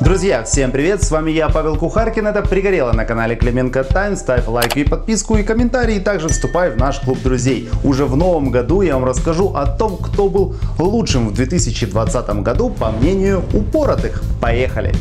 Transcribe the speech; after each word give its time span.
Друзья, 0.00 0.42
всем 0.42 0.72
привет, 0.72 1.04
с 1.04 1.10
вами 1.12 1.30
я, 1.30 1.48
Павел 1.48 1.76
Кухаркин, 1.76 2.26
это 2.26 2.42
«Пригорело» 2.42 2.92
на 2.92 3.04
канале 3.04 3.36
Клименко 3.36 3.84
Тайм, 3.84 4.16
ставь 4.16 4.48
лайк 4.48 4.76
и 4.76 4.82
подписку 4.82 5.36
и 5.36 5.44
комментарий, 5.44 5.98
и 5.98 6.00
также 6.00 6.28
вступай 6.28 6.70
в 6.70 6.76
наш 6.76 6.98
клуб 6.98 7.22
друзей. 7.22 7.68
Уже 7.84 8.04
в 8.04 8.16
новом 8.16 8.50
году 8.50 8.82
я 8.82 8.94
вам 8.94 9.04
расскажу 9.04 9.54
о 9.54 9.66
том, 9.66 9.96
кто 9.98 10.28
был 10.28 10.56
лучшим 10.80 11.28
в 11.28 11.34
2020 11.34 12.28
году 12.42 12.70
по 12.70 12.90
мнению 12.90 13.44
упоротых. 13.54 14.24
Поехали! 14.40 14.92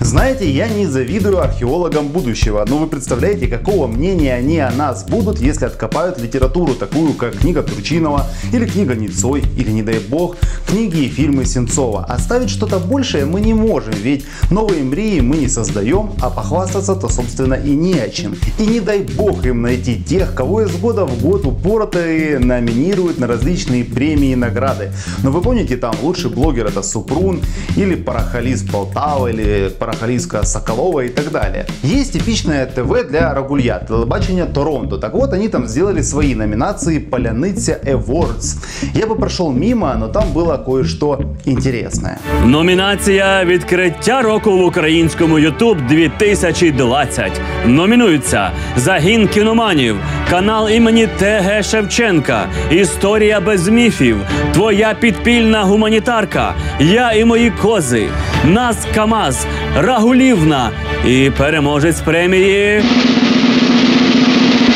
Знаете, 0.00 0.50
я 0.50 0.68
не 0.68 0.86
завидую 0.86 1.40
археологам 1.42 2.08
будущего, 2.08 2.64
но 2.68 2.78
вы 2.78 2.86
представляете, 2.86 3.46
какого 3.46 3.86
мнения 3.86 4.34
они 4.34 4.58
о 4.58 4.70
нас 4.70 5.04
будут, 5.04 5.40
если 5.40 5.66
откопают 5.66 6.20
литературу, 6.20 6.74
такую 6.74 7.14
как 7.14 7.38
книга 7.38 7.62
Турчинова, 7.62 8.26
или 8.52 8.66
книга 8.66 8.94
Ницой, 8.94 9.42
или, 9.56 9.70
не 9.70 9.82
дай 9.82 9.98
бог, 9.98 10.36
книги 10.66 11.04
и 11.04 11.08
фильмы 11.08 11.44
Сенцова. 11.44 12.04
Оставить 12.04 12.50
что-то 12.50 12.78
большее 12.78 13.24
мы 13.24 13.40
не 13.40 13.54
можем, 13.54 13.94
ведь 13.94 14.26
новые 14.50 14.82
мрии 14.84 15.20
мы 15.20 15.36
не 15.36 15.48
создаем, 15.48 16.12
а 16.20 16.30
похвастаться-то, 16.30 17.08
собственно, 17.08 17.54
и 17.54 17.70
не 17.70 17.98
о 17.98 18.08
чем. 18.08 18.36
И 18.58 18.66
не 18.66 18.80
дай 18.80 19.00
бог 19.00 19.44
им 19.46 19.62
найти 19.62 20.02
тех, 20.02 20.34
кого 20.34 20.62
из 20.62 20.76
года 20.76 21.04
в 21.04 21.22
год 21.22 21.46
упоротые 21.46 22.38
номинируют 22.38 23.18
на 23.18 23.26
различные 23.26 23.84
премии 23.84 24.32
и 24.32 24.36
награды. 24.36 24.92
Но 25.22 25.30
вы 25.30 25.40
помните, 25.40 25.76
там 25.76 25.94
лучший 26.02 26.30
блогер 26.30 26.66
это 26.66 26.82
Супрун, 26.82 27.40
или 27.76 27.94
Парахалист 27.94 28.70
Полтава, 28.70 29.28
или 29.28 29.70
Парахалиска 29.85 30.43
Соколова 30.43 31.01
и 31.01 31.09
так 31.09 31.31
далее. 31.31 31.65
Есть 31.83 32.13
типичное 32.13 32.65
ТВ 32.65 33.09
для 33.09 33.33
Рагулья, 33.33 33.79
телебачение 33.87 34.45
Торонто. 34.45 34.97
Так 34.97 35.13
вот, 35.13 35.33
они 35.33 35.49
там 35.49 35.67
сделали 35.67 36.01
свои 36.01 36.35
номинации 36.35 36.99
Поляныця 36.99 37.79
Awards. 37.85 38.57
Я 38.93 39.07
бы 39.07 39.15
прошел 39.15 39.51
мимо, 39.51 39.93
но 39.95 40.07
там 40.07 40.33
было 40.33 40.57
кое-что 40.57 41.19
интересное. 41.45 42.17
Номінація 42.45 43.45
відкриття 43.45 44.21
року 44.21 44.57
в 44.57 44.65
українському 44.65 45.39
Ютуб 45.39 45.77
2020. 45.87 47.41
Номінуються 47.65 48.51
Загін 48.77 49.27
кіноманів, 49.27 49.95
канал 50.29 50.69
імені 50.69 51.07
ТГ 51.19 51.63
Шевченка, 51.63 52.45
Історія 52.71 53.39
без 53.39 53.67
міфів, 53.67 54.17
Твоя 54.53 54.95
підпільна 54.99 55.63
гуманітарка, 55.63 56.53
Я 56.79 57.11
і 57.11 57.25
мої 57.25 57.51
кози, 57.61 58.07
Нас 58.46 58.76
Камаз, 58.94 59.46
Рагулівна 59.76 60.70
і 61.06 61.30
переможець 61.38 62.00
премії. 62.00 62.82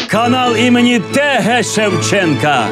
Канал 0.07 0.57
імені 0.57 1.01
ТГ 1.13 1.65
Шевченка. 1.65 2.67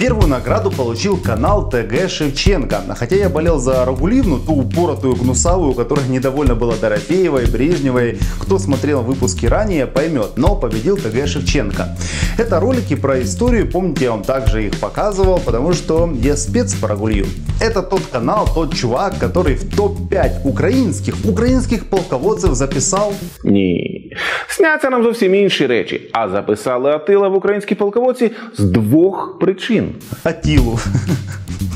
Первую 0.00 0.28
награду 0.28 0.70
получил 0.70 1.18
канал 1.18 1.68
ТГ 1.68 2.08
Шевченко. 2.08 2.80
Хотя 2.96 3.16
я 3.16 3.28
болел 3.28 3.58
за 3.58 3.84
Рагуливну, 3.84 4.38
ту 4.38 4.54
упоротую 4.54 5.14
гнусавую, 5.14 5.74
которая 5.74 6.08
недовольна 6.08 6.54
была 6.54 6.74
Дорофеевой, 6.80 7.44
Брежневой. 7.44 8.18
Кто 8.38 8.58
смотрел 8.58 9.02
выпуски 9.02 9.44
ранее, 9.44 9.86
поймет. 9.86 10.38
Но 10.38 10.56
победил 10.56 10.96
ТГ 10.96 11.26
Шевченко. 11.28 11.98
Это 12.38 12.60
ролики 12.60 12.96
про 12.96 13.20
историю, 13.22 13.70
помните, 13.70 14.06
я 14.06 14.12
вам 14.12 14.22
также 14.22 14.68
их 14.68 14.80
показывал, 14.80 15.38
потому 15.38 15.74
что 15.74 16.10
я 16.22 16.34
спец 16.34 16.72
по 16.72 16.88
Рагулью. 16.88 17.26
Это 17.60 17.82
тот 17.82 18.00
канал, 18.10 18.48
тот 18.54 18.74
чувак, 18.74 19.18
который 19.18 19.54
в 19.54 19.76
топ-5 19.76 20.44
украинских, 20.44 21.14
украинских 21.26 21.90
полководцев 21.90 22.54
записал 22.54 23.12
Ні. 23.44 23.99
Сняться 24.47 24.89
нам 24.89 25.03
зовсім 25.03 25.35
інші 25.35 25.67
речі. 25.67 26.09
А 26.11 26.29
записали 26.29 26.91
Атила 26.91 27.27
в 27.27 27.35
українські 27.35 27.75
полководці 27.75 28.31
з 28.53 28.63
двох 28.63 29.39
причин. 29.39 29.95
Атилу. 30.23 30.79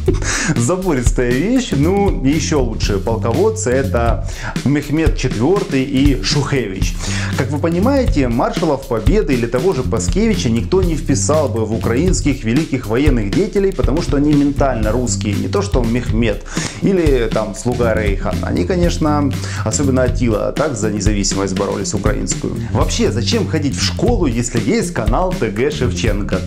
Забористая 0.57 1.31
вещь. 1.31 1.71
Ну, 1.73 2.25
еще 2.25 2.57
лучшие 2.57 2.99
полководцы 2.99 3.71
это 3.71 4.29
Мехмед 4.65 5.17
IV 5.17 5.83
и 5.83 6.23
Шухевич. 6.23 6.95
Как 7.39 7.51
вы 7.51 7.59
понимаете, 7.59 8.29
маршалов 8.29 8.87
Победы 8.87 9.35
или 9.35 9.47
того 9.47 9.73
же 9.73 9.83
Паскевича 9.83 10.51
никто 10.51 10.83
не 10.83 10.97
вписал 10.97 11.49
бы 11.49 11.65
в 11.65 11.73
украинских 11.73 12.45
великих 12.45 12.87
военных 12.87 13.31
деятелей, 13.31 13.73
потому 13.73 14.03
что 14.03 14.17
они 14.17 14.33
ментально 14.33 14.93
русские. 14.93 15.35
Не 15.35 15.49
то, 15.49 15.63
что 15.63 15.83
Мехмед 15.83 16.45
или 16.83 17.29
там 17.33 17.55
слуга 17.55 17.95
Рейха. 17.95 18.35
Они, 18.43 18.65
конечно, 18.65 19.33
особенно 19.65 20.03
Атила, 20.03 20.53
так 20.53 20.77
за 20.77 20.91
независимость 20.91 21.55
боролись 21.55 21.95
украинскую. 21.95 22.55
Вообще, 22.73 23.11
зачем 23.11 23.49
ходить 23.49 23.77
в 23.77 23.83
школу, 23.83 24.27
если 24.27 24.61
есть 24.61 24.93
канал 24.93 25.33
ТГ 25.33 25.73
Шевченко? 25.73 26.41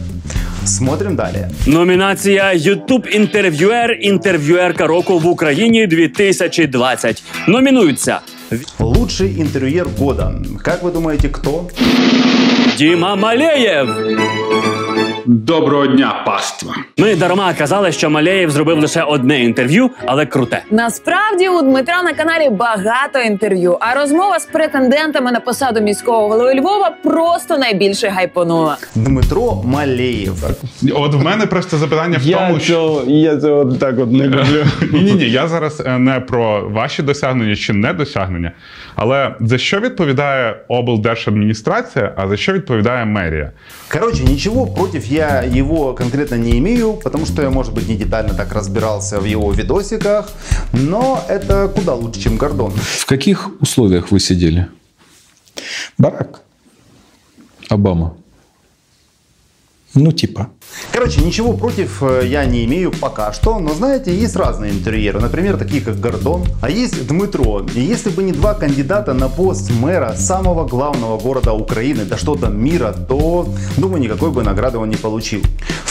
Смотрим 0.67 1.17
далее. 1.17 1.51
Номінація 1.67 2.53
Ютуб 2.53 3.07
інтерв'юер 3.13 3.99
інтерв'юерка 4.01 4.87
року 4.87 5.19
в 5.19 5.27
Україні 5.27 5.87
2020. 5.87 7.23
Номінуються 7.49 8.21
Лучший 8.79 9.41
интерьер 9.41 9.87
года. 9.99 10.33
Как 10.63 10.83
вы 10.83 10.93
думаете, 10.93 11.29
кто? 11.29 11.69
Діма 12.77 13.17
Малеєв. 13.17 13.89
Доброго 15.30 15.88
дня, 15.88 16.24
паства! 16.26 16.76
Ми 16.98 17.16
дарма 17.16 17.54
казали, 17.54 17.92
що 17.92 18.10
Малеєв 18.10 18.52
зробив 18.52 18.80
лише 18.80 19.02
одне 19.04 19.44
інтерв'ю, 19.44 19.90
але 20.06 20.26
круте. 20.26 20.64
Насправді 20.72 21.50
у 21.50 21.62
Дмитра 21.62 22.04
на 22.04 22.14
каналі 22.14 22.50
багато 22.50 23.20
інтерв'ю, 23.20 23.78
а 23.80 23.94
розмова 23.94 24.40
з 24.40 24.46
претендентами 24.46 25.32
на 25.32 25.40
посаду 25.40 25.82
міського 25.82 26.28
голови 26.30 26.54
Львова 26.56 26.92
просто 27.04 27.58
найбільше 27.58 28.08
гайпонула. 28.08 28.78
Дмитро 28.96 29.62
Малеев. 29.66 30.44
От 30.94 31.14
в 31.14 31.24
мене 31.24 31.46
просто 31.46 31.78
запитання 31.78 32.18
в 32.18 32.24
Я 32.24 32.38
тому, 32.38 32.60
що 32.60 32.74
цього, 32.74 33.04
я 33.08 33.38
цього 33.38 33.66
так 33.66 34.00
от 34.00 34.12
не 34.12 34.24
люблю. 34.28 34.66
ні, 34.94 35.02
ні, 35.02 35.12
ні, 35.12 35.30
я 35.30 35.48
зараз 35.48 35.84
е, 35.86 35.98
не 36.00 36.20
про 36.20 36.70
ваші 36.70 37.02
досягнення 37.04 37.56
чи 37.56 37.74
недосягнення, 37.74 38.52
але 38.96 39.36
за 39.40 39.58
що 39.58 39.80
відповідає 39.80 40.60
облдержадміністрація, 40.68 42.14
а 42.18 42.28
за 42.28 42.38
що 42.38 42.54
відповідає 42.54 43.06
мерія? 43.06 43.52
Короче, 43.94 44.24
ничего 44.24 44.68
против 44.68 45.06
я 45.18 45.42
его 45.42 45.94
конкретно 45.94 46.36
не 46.36 46.58
имею, 46.60 46.94
потому 46.94 47.26
что 47.26 47.42
я, 47.42 47.50
может 47.50 47.74
быть, 47.74 47.90
не 47.90 47.96
детально 47.96 48.34
так 48.34 48.54
разбирался 48.54 49.20
в 49.20 49.26
его 49.26 49.52
видосиках, 49.52 50.30
но 50.74 51.24
это 51.28 51.68
куда 51.76 51.94
лучше, 51.96 52.22
чем 52.22 52.38
Гордон. 52.38 52.72
В 52.72 53.06
каких 53.06 53.50
условиях 53.62 54.12
вы 54.12 54.20
сидели? 54.20 54.68
Барак. 55.98 56.42
Обама. 57.70 58.16
Ну, 59.96 60.12
типа. 60.12 60.50
Короче, 60.98 61.22
ничего 61.22 61.54
против 61.54 62.02
э, 62.02 62.26
я 62.26 62.44
не 62.46 62.66
имею 62.66 62.92
пока 62.92 63.32
что, 63.32 63.60
но 63.60 63.76
знаете, 63.76 64.12
есть 64.12 64.36
разные 64.36 64.72
интерьеры, 64.72 65.20
например, 65.20 65.56
такие 65.56 65.80
как 65.80 66.00
Гордон, 66.00 66.44
а 66.60 66.72
есть 66.72 67.08
Дмитро. 67.08 67.68
И 67.76 67.82
если 67.82 68.10
бы 68.10 68.24
не 68.24 68.32
два 68.32 68.56
кандидата 68.56 69.14
на 69.14 69.30
пост 69.30 69.70
мэра 69.70 70.16
самого 70.18 70.68
главного 70.68 71.20
города 71.20 71.54
Украины, 71.54 72.04
да 72.04 72.18
что 72.18 72.36
там 72.36 72.60
мира, 72.60 72.96
то, 73.08 73.48
думаю, 73.78 74.02
никакой 74.02 74.32
бы 74.32 74.42
награды 74.42 74.80
он 74.80 74.90
не 74.90 74.96
получил. 74.96 75.44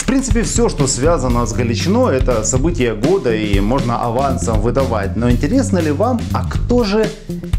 В 0.07 0.09
принципе, 0.09 0.43
все, 0.43 0.69
что 0.69 0.87
связано 0.87 1.45
с 1.45 1.51
Галичиной, 1.51 2.15
это 2.15 2.41
событие 2.45 2.95
года 2.95 3.35
и 3.35 3.59
можно 3.59 4.01
авансом 4.01 4.61
выдавать. 4.61 5.17
Но 5.17 5.29
интересно 5.29 5.79
ли 5.79 5.91
вам, 5.91 6.21
а 6.33 6.45
кто 6.49 6.85
же 6.85 7.09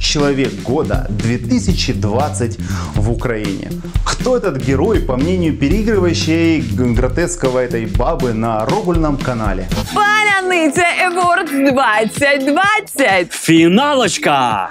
человек 0.00 0.54
года 0.62 1.06
2020 1.10 2.58
в 2.94 3.10
Украине? 3.12 3.70
Кто 4.06 4.34
этот 4.38 4.56
герой, 4.64 5.00
по 5.00 5.16
мнению 5.18 5.58
переигрывающей 5.58 6.62
г- 6.62 6.94
гротесковой 6.94 7.66
этой 7.66 7.84
бабы 7.84 8.32
на 8.32 8.64
Рогульном 8.64 9.18
канале? 9.18 9.68
Паляниця 9.94 10.86
Еворд 11.04 11.50
2020! 11.50 13.30
Фіналочка! 13.32 14.70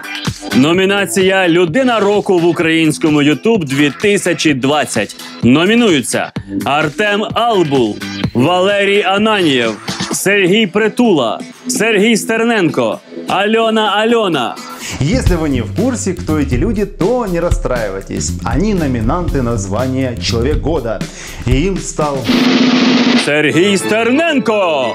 Номінація 0.56 1.50
Людина 1.50 2.00
року 2.00 2.40
в 2.40 2.46
українському 2.46 3.22
Ютуб 3.22 3.66
2020. 3.66 5.16
Номінуються 5.44 6.32
Артем 6.66 7.24
Албул, 7.34 7.98
Валерій 8.34 9.04
Ананієв, 9.04 9.78
Сергій 10.12 10.68
Притула, 10.68 11.40
Сергій 11.68 12.18
Стерненко, 12.18 13.00
Альона 13.29 14.01
Альона. 14.03 14.55
Если 15.01 15.37
вы 15.37 15.49
не 15.49 15.63
в 15.63 15.75
курсе, 15.75 16.13
кто 16.13 16.39
эти 16.39 16.55
люди, 16.55 16.85
то 16.85 17.27
не 17.27 17.41
расстраивайтесь. 17.41 18.33
Они 18.45 18.75
номинанты 18.75 19.43
на 19.43 19.57
звание 19.57 20.17
Человек 20.23 20.59
года. 20.59 21.01
И 21.47 21.67
им 21.67 21.79
стал 21.79 22.19
Сергій 23.25 23.77
Стерненко. 23.79 24.87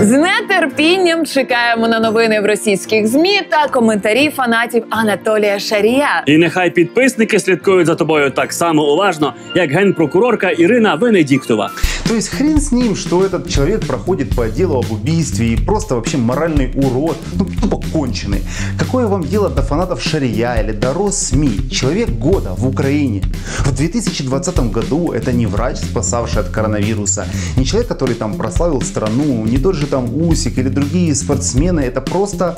З 0.00 0.10
нетерпінням 0.10 1.26
чекаємо 1.26 1.88
на 1.88 2.00
новини 2.00 2.40
в 2.40 2.46
російських 2.46 3.06
змі 3.06 3.40
та 3.50 3.68
коментарі 3.68 4.30
фанатів 4.30 4.84
Анатолія 4.90 5.58
Шарія. 5.58 6.22
І 6.26 6.36
нехай 6.36 6.70
підписники 6.70 7.40
слідкують 7.40 7.86
за 7.86 7.94
тобою 7.94 8.30
так 8.30 8.52
само 8.52 8.92
уважно, 8.92 9.34
як 9.54 9.70
генпрокурорка 9.70 10.50
Ірина 10.50 10.94
Венедіктова. 10.94 11.70
То 12.09 12.15
есть 12.15 12.29
хрен 12.29 12.59
с 12.59 12.71
ним, 12.71 12.95
что 12.95 13.23
этот 13.23 13.47
человек 13.47 13.85
проходит 13.85 14.35
по 14.35 14.49
делу 14.49 14.79
об 14.79 14.91
убийстве 14.91 15.53
и 15.53 15.55
просто 15.55 15.93
вообще 15.93 16.17
моральный 16.17 16.71
урод, 16.73 17.15
ну 17.33 17.45
тупо 17.45 17.79
конченый. 17.93 18.41
Какое 18.79 19.05
вам 19.05 19.23
дело 19.23 19.47
до 19.47 19.61
фанатов 19.61 20.01
Шария 20.01 20.55
или 20.55 20.71
до 20.71 20.91
Россми? 20.91 21.69
Человек 21.69 22.09
года 22.09 22.55
в 22.57 22.67
Украине. 22.67 23.21
В 23.59 23.75
2020 23.75 24.71
году 24.71 25.11
это 25.11 25.31
не 25.31 25.45
врач, 25.45 25.77
спасавший 25.77 26.41
от 26.41 26.49
коронавируса, 26.49 27.27
не 27.55 27.63
человек, 27.63 27.87
который 27.87 28.15
там 28.15 28.33
прославил 28.33 28.81
страну, 28.81 29.45
не 29.45 29.59
тот 29.59 29.75
же 29.75 29.85
там 29.85 30.11
Усик 30.11 30.57
или 30.57 30.69
другие 30.69 31.13
спортсмены, 31.13 31.81
это 31.81 32.01
просто 32.01 32.55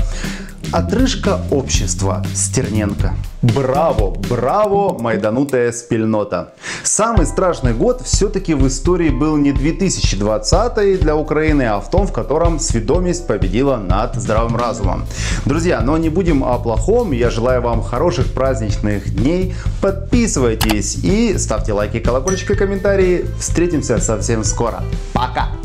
Отрыжка 0.72 1.42
общества 1.52 2.24
Стерненко. 2.34 3.14
Браво, 3.42 4.16
браво, 4.30 4.98
майданутая 5.00 5.72
спільнота. 5.72 6.48
Самый 6.84 7.26
страшный 7.26 7.74
год 7.74 8.02
все-таки 8.06 8.54
в 8.54 8.66
истории 8.68 9.10
был 9.10 9.36
не 9.36 9.52
2020 9.52 11.00
для 11.02 11.16
Украины, 11.16 11.64
а 11.64 11.80
в 11.80 11.90
том, 11.90 12.08
в 12.08 12.14
котором 12.14 12.60
сведомость 12.60 13.28
победила 13.28 13.76
над 13.78 14.16
здравым 14.16 14.56
разумом. 14.56 15.04
Друзья, 15.46 15.82
но 15.82 15.98
не 15.98 16.10
будем 16.10 16.44
о 16.44 16.58
плохом. 16.58 17.12
Я 17.12 17.30
желаю 17.30 17.62
вам 17.62 17.84
хороших 17.84 18.32
праздничных 18.34 19.14
дней. 19.14 19.54
Подписывайтесь 19.82 20.96
и 21.04 21.38
ставьте 21.38 21.74
лайки, 21.74 22.00
колокольчик 22.00 22.52
и 22.52 22.56
комментарии. 22.56 23.26
Встретимся 23.40 24.00
совсем 24.00 24.46
скоро. 24.46 24.84
Пока! 25.14 25.61